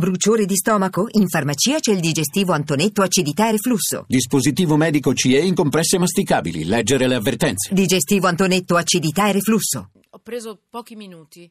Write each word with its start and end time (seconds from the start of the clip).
Bruciore 0.00 0.44
di 0.44 0.56
stomaco? 0.56 1.06
In 1.12 1.26
farmacia 1.26 1.78
c'è 1.80 1.90
il 1.90 2.00
digestivo 2.00 2.52
Antonetto 2.52 3.00
acidità 3.00 3.48
e 3.48 3.52
reflusso. 3.52 4.04
Dispositivo 4.06 4.76
medico 4.76 5.14
CE 5.14 5.38
in 5.38 5.54
compresse 5.54 5.96
masticabili. 5.96 6.66
Leggere 6.66 7.08
le 7.08 7.14
avvertenze. 7.14 7.72
Digestivo 7.72 8.26
Antonetto 8.26 8.76
acidità 8.76 9.30
e 9.30 9.32
reflusso. 9.32 9.92
Ho 10.10 10.18
preso 10.18 10.60
pochi 10.68 10.96
minuti 10.96 11.50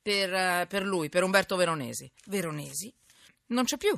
per, 0.00 0.32
eh, 0.32 0.66
per 0.66 0.82
lui, 0.82 1.10
per 1.10 1.24
Umberto 1.24 1.56
Veronesi. 1.56 2.10
Veronesi 2.24 2.90
non 3.48 3.64
c'è 3.64 3.76
più. 3.76 3.94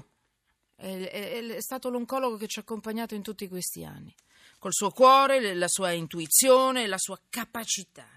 È, 0.75 0.84
è- 0.84 1.46
è 1.46 1.61
stato 1.61 1.89
l'oncologo 1.89 2.37
che 2.39 2.48
ci 2.48 2.59
ha 2.59 2.62
accompagnato 2.62 3.14
in 3.14 3.23
tutti 3.23 3.46
questi 3.46 3.84
anni. 3.84 4.12
Col 4.59 4.73
suo 4.73 4.91
cuore, 4.91 5.55
la 5.55 5.68
sua 5.68 5.93
intuizione, 5.93 6.89
la 6.89 6.98
sua 6.98 7.21
capacità. 7.30 8.09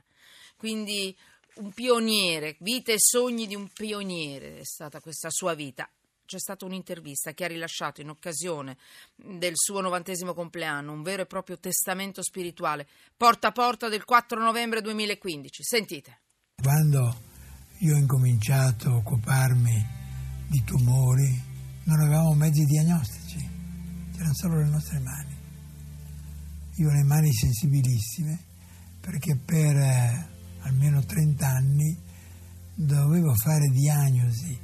Quindi 0.58 1.16
un 1.60 1.72
pioniere, 1.74 2.56
vita 2.60 2.92
e 2.92 2.98
sogni 2.98 3.46
di 3.46 3.56
un 3.56 3.68
pioniere 3.70 4.60
è 4.60 4.64
stata 4.64 5.00
questa 5.00 5.30
sua 5.30 5.54
vita. 5.54 5.90
C'è 6.26 6.40
stata 6.40 6.66
un'intervista 6.66 7.34
che 7.34 7.44
ha 7.44 7.48
rilasciato 7.48 8.02
in 8.02 8.10
occasione 8.10 8.78
del 9.16 9.54
suo 9.56 9.82
novantesimo 9.82 10.34
compleanno, 10.34 10.92
un 10.92 11.02
vero 11.02 11.24
e 11.24 11.26
proprio 11.26 11.58
testamento 11.58 12.22
spirituale, 12.22 12.88
porta 13.18 13.48
a 13.48 13.52
porta 13.52 13.90
del 13.90 14.06
4 14.06 14.40
novembre 14.40 14.82
2015. 14.82 15.64
Sentite. 15.64 16.20
Quando 16.62 17.20
io 17.80 17.96
ho 17.96 17.98
incominciato 17.98 18.90
a 18.90 18.96
occuparmi 18.98 19.88
di 20.48 20.64
tumori, 20.64 21.42
non 21.86 22.00
avevamo 22.00 22.36
mezzi 22.36 22.64
diagnostici, 22.64 23.50
c'erano 24.14 24.34
solo 24.36 24.62
le 24.62 24.70
nostre 24.70 25.00
mani. 25.00 25.36
Io 26.76 26.90
ho 26.90 26.94
le 26.94 27.04
mani 27.04 27.34
sensibilissime 27.34 28.46
perché 29.02 29.36
per 29.36 29.76
eh, 29.76 30.39
almeno 30.62 31.04
30 31.04 31.48
anni 31.48 31.98
dovevo 32.74 33.34
fare 33.36 33.68
diagnosi 33.70 34.58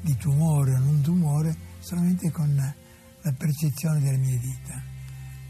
di 0.00 0.16
tumore 0.16 0.74
o 0.74 0.78
non 0.78 1.00
tumore 1.00 1.56
solamente 1.80 2.30
con 2.30 2.54
la 2.54 3.32
percezione 3.32 4.00
delle 4.00 4.18
mie 4.18 4.38
dita. 4.38 4.82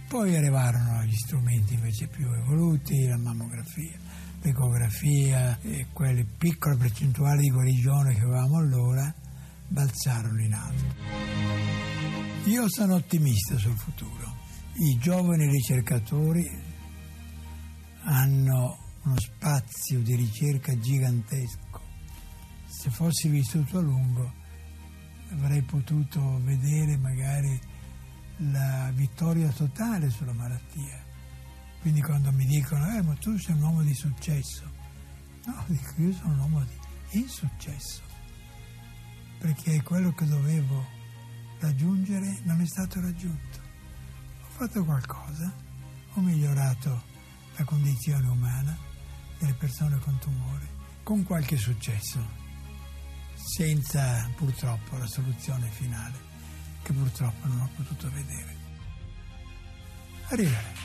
Poi 0.08 0.36
arrivarono 0.36 1.02
gli 1.05 1.14
strumenti 1.14 1.74
invece 1.74 2.06
più 2.06 2.30
evoluti, 2.30 3.06
la 3.06 3.16
mammografia, 3.16 3.98
l'ecografia 4.42 5.58
e 5.60 5.86
quelle 5.92 6.25
piccole 6.25 6.77
percentuali 6.77 7.42
di 7.42 7.50
guarigione 7.50 8.14
che 8.14 8.20
avevamo 8.20 8.58
allora 8.58 9.14
balzarono 9.69 10.42
in 10.42 10.52
alto. 10.52 10.94
Io 12.44 12.69
sono 12.69 12.97
ottimista 12.97 13.56
sul 13.56 13.77
futuro. 13.77 14.36
I 14.75 14.98
giovani 14.98 15.47
ricercatori 15.47 16.47
hanno 18.04 18.78
uno 19.05 19.19
spazio 19.19 20.00
di 20.00 20.14
ricerca 20.14 20.78
gigantesco. 20.78 21.81
Se 22.67 22.91
fossi 22.91 23.28
vissuto 23.28 23.78
a 23.78 23.83
lungo 23.83 24.33
avrei 25.33 25.62
potuto 25.62 26.41
vedere 26.42 26.97
magari 26.97 27.61
la 28.50 28.91
vittoria 28.94 29.50
totale 29.50 30.11
sulla 30.11 30.33
malattia. 30.33 31.05
Quindi 31.81 32.00
quando 32.00 32.31
mi 32.33 32.44
dicono, 32.44 32.97
eh, 32.97 33.03
ma 33.03 33.14
tu 33.14 33.36
sei 33.39 33.55
un 33.56 33.62
uomo 33.62 33.83
di 33.83 33.94
successo, 33.94 34.70
no, 35.47 35.64
dico 35.66 35.92
io 35.97 36.12
sono 36.12 36.33
un 36.34 36.39
uomo 36.39 36.64
di 36.64 37.19
insuccesso, 37.19 38.03
perché 39.39 39.83
quello 39.83 40.12
che 40.12 40.27
dovevo 40.27 40.87
raggiungere 41.59 42.41
non 42.44 42.61
è 42.61 42.66
stato 42.66 43.00
raggiunto. 43.00 43.59
Ho 44.42 44.50
fatto 44.50 44.84
qualcosa, 44.84 45.53
ho 46.14 46.20
migliorato 46.20 47.03
la 47.56 47.64
condizione 47.64 48.28
umana 48.28 48.91
delle 49.42 49.54
persone 49.54 49.98
con 49.98 50.16
tumore, 50.20 50.68
con 51.02 51.24
qualche 51.24 51.56
successo, 51.56 52.24
senza 53.34 54.30
purtroppo 54.36 54.96
la 54.96 55.06
soluzione 55.06 55.68
finale, 55.68 56.16
che 56.82 56.92
purtroppo 56.92 57.48
non 57.48 57.60
ho 57.60 57.68
potuto 57.74 58.08
vedere. 58.12 58.56
Arriverà. 60.28 60.81